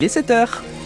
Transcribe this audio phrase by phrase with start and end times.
[0.00, 0.77] Il est 7h.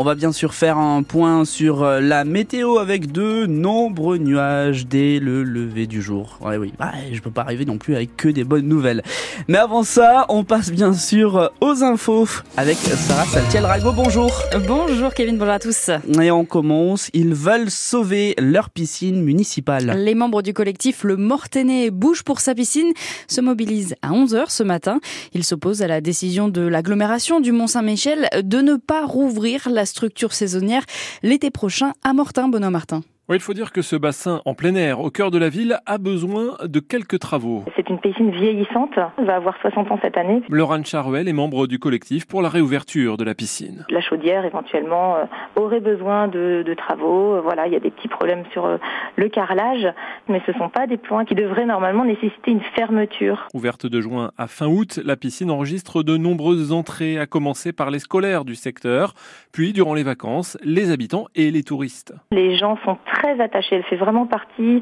[0.00, 4.86] On va bien sûr faire un point sur euh, la météo avec de nombreux nuages
[4.86, 6.38] dès le lever du jour.
[6.40, 9.02] Ouais, oui, ouais, je peux pas arriver non plus avec que des bonnes nouvelles.
[9.48, 13.90] Mais avant ça, on passe bien sûr aux infos avec Sarah Saltiel-Rago.
[13.90, 14.30] Bonjour.
[14.68, 15.90] Bonjour Kevin, bonjour à tous.
[16.22, 17.10] Et on commence.
[17.12, 19.96] Ils veulent sauver leur piscine municipale.
[19.98, 22.92] Les membres du collectif Le Mortenay Bouge pour sa piscine
[23.26, 25.00] se mobilisent à 11h ce matin.
[25.34, 30.32] Ils s'opposent à la décision de l'agglomération du Mont-Saint-Michel de ne pas rouvrir la structure
[30.32, 30.84] saisonnière
[31.22, 33.02] l'été prochain à Mortin, Benoît Martin.
[33.30, 35.80] Oui, il faut dire que ce bassin en plein air, au cœur de la ville,
[35.84, 37.62] a besoin de quelques travaux.
[37.76, 40.40] C'est une piscine vieillissante, elle va avoir 60 ans cette année.
[40.48, 43.84] Laurent Charuel est membre du collectif pour la réouverture de la piscine.
[43.90, 45.24] La chaudière, éventuellement, euh,
[45.56, 47.34] aurait besoin de, de travaux.
[47.34, 48.78] Euh, voilà, il y a des petits problèmes sur euh,
[49.16, 49.86] le carrelage,
[50.28, 53.46] mais ce ne sont pas des plans qui devraient normalement nécessiter une fermeture.
[53.52, 57.90] Ouverte de juin à fin août, la piscine enregistre de nombreuses entrées, à commencer par
[57.90, 59.12] les scolaires du secteur,
[59.52, 62.14] puis durant les vacances, les habitants et les touristes.
[62.30, 63.76] Les gens sont très très attachée.
[63.76, 64.80] Elle fait vraiment partie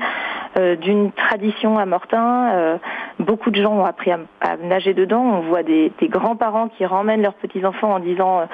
[0.58, 2.50] euh, d'une tradition à Mortain.
[2.52, 2.76] Euh,
[3.18, 4.18] beaucoup de gens ont appris à,
[4.62, 5.22] nager dedans.
[5.22, 8.44] On voit des, grands-parents qui ramènent leurs petits-enfants en disant euh,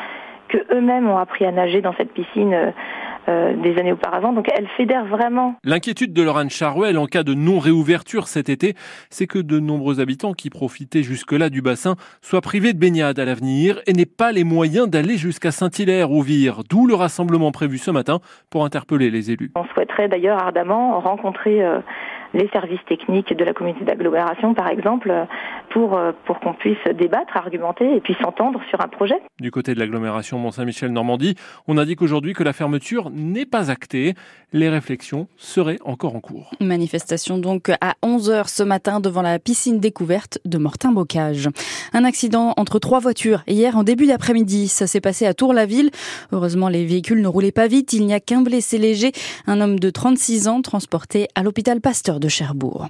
[0.48, 2.72] que eux-mêmes ont appris à nager dans cette piscine.
[3.26, 4.32] Des années auparavant.
[4.32, 5.54] Donc elle fédère vraiment.
[5.64, 8.74] L'inquiétude de Laurent Charouel en cas de non-réouverture cet été,
[9.10, 13.24] c'est que de nombreux habitants qui profitaient jusque-là du bassin soient privés de baignade à
[13.24, 17.78] l'avenir et n'aient pas les moyens d'aller jusqu'à Saint-Hilaire ou Vire, d'où le rassemblement prévu
[17.78, 19.50] ce matin pour interpeller les élus.
[19.54, 21.80] On souhaiterait d'ailleurs ardemment rencontrer euh,
[22.34, 25.12] les services techniques de la communauté d'agglomération, par exemple,
[25.70, 29.20] pour, euh, pour qu'on puisse débattre, argumenter et puis s'entendre sur un projet.
[29.40, 31.34] Du côté de l'agglomération Mont-Saint-Michel-Normandie,
[31.66, 34.14] on indique aujourd'hui que la fermeture n'est pas actée.
[34.52, 36.50] Les réflexions seraient encore en cours.
[36.60, 41.48] Manifestation donc à 11h ce matin devant la piscine découverte de Mortin-Bocage.
[41.92, 44.68] Un accident entre trois voitures hier en début d'après-midi.
[44.68, 45.90] Ça s'est passé à Tour-la-Ville.
[46.32, 47.92] Heureusement, les véhicules ne roulaient pas vite.
[47.92, 49.12] Il n'y a qu'un blessé léger,
[49.46, 52.88] un homme de 36 ans transporté à l'hôpital Pasteur de Cherbourg.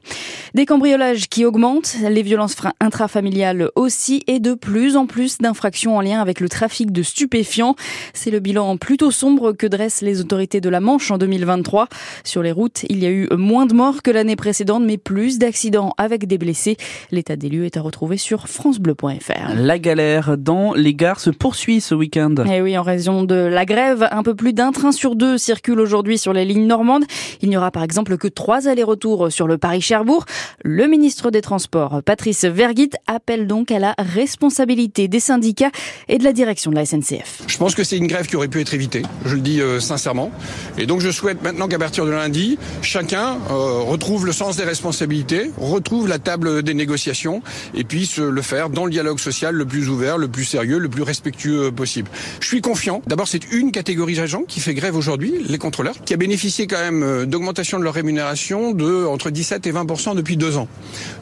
[0.55, 6.01] Des cambriolages qui augmentent, les violences intrafamiliales aussi et de plus en plus d'infractions en
[6.01, 7.75] lien avec le trafic de stupéfiants.
[8.15, 11.89] C'est le bilan plutôt sombre que dressent les autorités de la Manche en 2023.
[12.23, 15.39] Sur les routes, il y a eu moins de morts que l'année précédente, mais plus
[15.39, 16.77] d'accidents avec des blessés.
[17.11, 19.55] L'état des lieux est à retrouver sur francebleu.fr.
[19.57, 22.35] La galère dans les gares se poursuit ce week-end.
[22.47, 25.39] Et eh oui, en raison de la grève, un peu plus d'un train sur deux
[25.39, 27.05] circule aujourd'hui sur les lignes normandes.
[27.41, 30.25] Il n'y aura par exemple que trois allers-retours sur le Paris-Cherbourg.
[30.65, 35.71] Le ministre des Transports, Patrice Verguit, appelle donc à la responsabilité des syndicats
[36.09, 37.43] et de la direction de la SNCF.
[37.47, 39.81] Je pense que c'est une grève qui aurait pu être évitée, je le dis euh,
[39.81, 40.31] sincèrement.
[40.79, 44.65] Et donc je souhaite maintenant qu'à partir de lundi, chacun euh, retrouve le sens des
[44.65, 47.43] responsabilités, retrouve la table des négociations
[47.75, 50.89] et puisse le faire dans le dialogue social le plus ouvert, le plus sérieux, le
[50.89, 52.11] plus respectueux possible.
[52.41, 53.03] Je suis confiant.
[53.07, 56.79] D'abord, c'est une catégorie d'agents qui fait grève aujourd'hui, les contrôleurs, qui a bénéficié quand
[56.79, 60.69] même euh, d'augmentation de leur rémunération de entre 17 et 20 depuis deux ans.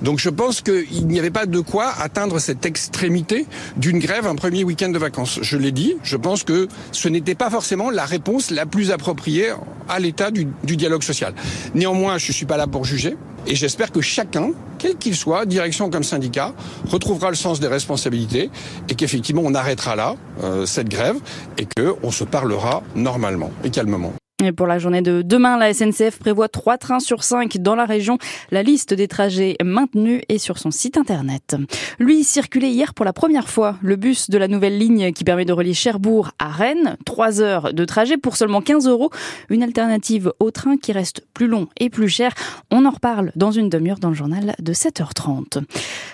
[0.03, 3.47] Donc je pense qu'il n'y avait pas de quoi atteindre cette extrémité
[3.77, 5.39] d'une grève un premier week-end de vacances.
[5.43, 9.53] Je l'ai dit, je pense que ce n'était pas forcément la réponse la plus appropriée
[9.89, 11.35] à l'état du, du dialogue social.
[11.75, 13.17] Néanmoins, je ne suis pas là pour juger.
[13.47, 16.53] Et j'espère que chacun, quel qu'il soit, direction comme syndicat,
[16.89, 18.51] retrouvera le sens des responsabilités
[18.89, 21.17] et qu'effectivement on arrêtera là euh, cette grève
[21.59, 24.13] et qu'on se parlera normalement et calmement.
[24.43, 27.85] Et pour la journée de demain, la SNCF prévoit trois trains sur cinq dans la
[27.85, 28.17] région.
[28.51, 31.57] La liste des trajets maintenue est sur son site internet.
[31.99, 33.77] Lui circulait hier pour la première fois.
[33.83, 36.97] Le bus de la nouvelle ligne qui permet de relier Cherbourg à Rennes.
[37.05, 39.11] Trois heures de trajet pour seulement 15 euros.
[39.51, 42.33] Une alternative au train qui reste plus long et plus cher.
[42.71, 45.63] On en reparle dans une demi-heure dans le journal de 7h30.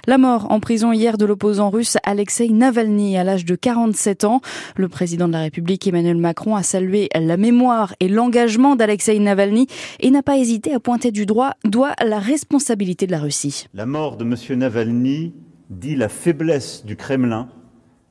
[0.09, 4.41] La mort en prison hier de l'opposant russe Alexei Navalny à l'âge de 47 ans.
[4.77, 9.69] Le président de la République Emmanuel Macron a salué la mémoire et l'engagement d'Alexei Navalny
[10.01, 13.67] et n'a pas hésité à pointer du doigt, doigt la responsabilité de la Russie.
[13.75, 14.59] La mort de M.
[14.59, 15.35] Navalny
[15.71, 17.49] dit la faiblesse du Kremlin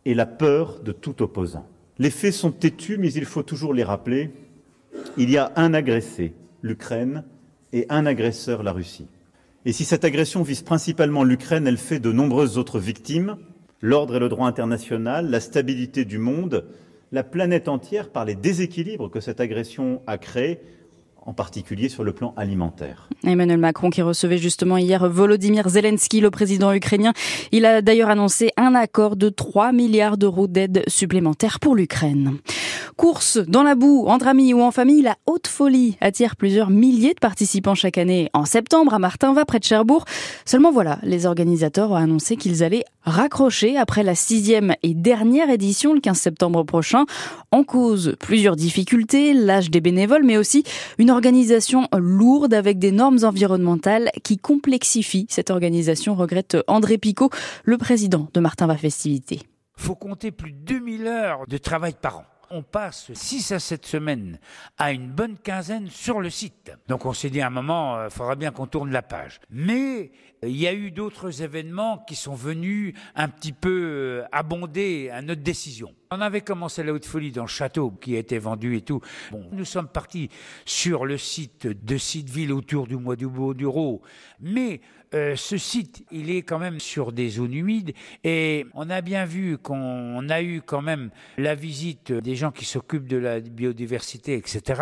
[0.06, 1.68] et la peur de tout opposant.
[1.98, 4.32] Les faits sont têtus, mais il faut toujours les rappeler.
[5.18, 7.24] Il y a un agressé, l'Ukraine,
[7.74, 9.08] et un agresseur, la Russie.
[9.66, 13.38] Et si cette agression vise principalement l'Ukraine, elle fait de nombreuses autres victimes.
[13.82, 16.66] L'ordre et le droit international, la stabilité du monde,
[17.16, 20.60] la planète entière par les déséquilibres que cette agression a créés
[21.26, 23.10] en particulier sur le plan alimentaire.
[23.26, 27.14] Emmanuel Macron qui recevait justement hier Volodymyr Zelensky, le président ukrainien.
[27.52, 32.38] Il a d'ailleurs annoncé un accord de 3 milliards d'euros d'aide supplémentaire pour l'Ukraine.
[32.96, 37.14] Course dans la boue, entre amis ou en famille, la haute folie attire plusieurs milliers
[37.14, 38.30] de participants chaque année.
[38.34, 40.06] En septembre, à Martinva, près de Cherbourg.
[40.46, 45.94] Seulement voilà, les organisateurs ont annoncé qu'ils allaient raccrocher après la sixième et dernière édition
[45.94, 47.06] le 15 septembre prochain.
[47.52, 50.64] En cause, plusieurs difficultés, l'âge des bénévoles, mais aussi
[50.98, 57.30] une organisation lourde avec des normes environnementales qui complexifient cette organisation, regrette André Picot,
[57.64, 59.42] le président de Martinva Festivités.
[59.78, 63.86] Faut compter plus de 2000 heures de travail par an on passe 6 à 7
[63.86, 64.40] semaines
[64.78, 66.72] à une bonne quinzaine sur le site.
[66.88, 69.40] Donc on s'est dit à un moment, il euh, faudra bien qu'on tourne la page.
[69.50, 70.12] Mais
[70.44, 75.10] euh, il y a eu d'autres événements qui sont venus un petit peu euh, abonder
[75.12, 75.94] à notre décision.
[76.12, 79.02] On avait commencé la haute folie dans le château qui été vendu et tout.
[79.32, 80.30] Bon, nous sommes partis
[80.66, 84.02] sur le site de Sideville autour du mois du Beau-Duro.
[84.40, 84.82] Mais
[85.16, 87.94] euh, ce site, il est quand même sur des zones humides
[88.24, 92.66] et on a bien vu qu'on a eu quand même la visite des gens qui
[92.66, 94.82] s'occupent de la biodiversité, etc.,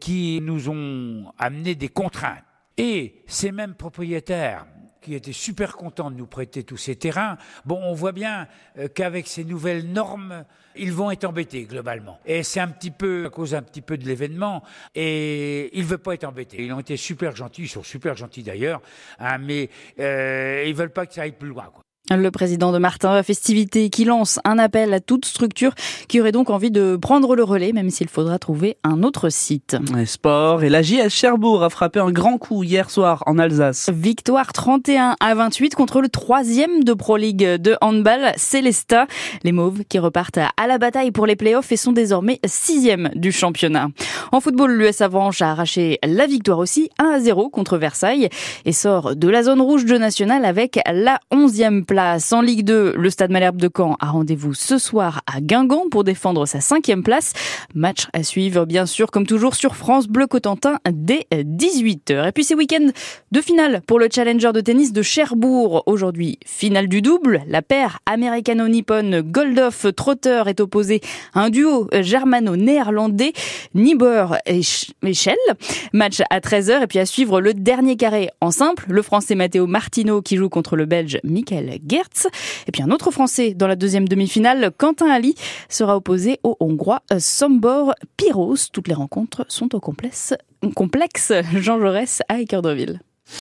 [0.00, 2.42] qui nous ont amené des contraintes.
[2.76, 4.66] Et ces mêmes propriétaires
[5.00, 8.48] qui étaient super contents de nous prêter tous ces terrains, bon, on voit bien
[8.78, 10.44] euh, qu'avec ces nouvelles normes,
[10.76, 12.20] ils vont être embêtés globalement.
[12.26, 14.62] Et c'est un petit peu à cause un petit peu de l'événement.
[14.94, 16.64] Et ils ne veulent pas être embêtés.
[16.64, 18.80] Ils ont été super gentils, ils sont super gentils d'ailleurs,
[19.18, 21.70] hein, mais euh, ils veulent pas que ça aille plus loin.
[21.72, 21.82] Quoi.
[22.10, 25.74] Le président de Martin Festivité qui lance un appel à toute structure
[26.08, 29.76] qui aurait donc envie de prendre le relais, même s'il faudra trouver un autre site.
[30.06, 33.90] sport et la JS Cherbourg a frappé un grand coup hier soir en Alsace.
[33.92, 39.06] Victoire 31 à 28 contre le troisième de Pro League de handball, Célesta.
[39.44, 43.32] Les Mauves qui repartent à la bataille pour les playoffs et sont désormais sixième du
[43.32, 43.88] championnat.
[44.32, 48.30] En football, l'US Avranches a arraché la victoire aussi 1 à 0 contre Versailles
[48.64, 52.94] et sort de la zone rouge de national avec la onzième place en Ligue 2,
[52.96, 57.02] le Stade Malherbe de Caen a rendez-vous ce soir à Guingamp pour défendre sa cinquième
[57.02, 57.32] place.
[57.74, 62.28] Match à suivre, bien sûr, comme toujours sur France Bleu Cotentin dès 18h.
[62.28, 62.90] Et puis c'est week-end
[63.32, 65.82] de finale pour le Challenger de tennis de Cherbourg.
[65.86, 67.42] Aujourd'hui, finale du double.
[67.48, 71.00] La paire américano-nippone Goldoff Trotter est opposée
[71.34, 73.32] à un duo germano-néerlandais
[73.74, 75.34] Niebuhr et Schell.
[75.92, 78.86] Match à 13h et puis à suivre le dernier carré en simple.
[78.88, 81.80] Le français Matteo Martino qui joue contre le belge Michael
[82.66, 85.34] Et puis un autre Français dans la deuxième demi-finale, Quentin Ali,
[85.68, 88.68] sera opposé au Hongrois Sombor Pyros.
[88.72, 90.34] Toutes les rencontres sont au complexe,
[90.74, 93.00] complexe Jean Jaurès à Équerdreville.